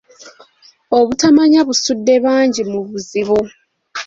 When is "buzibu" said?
2.87-3.39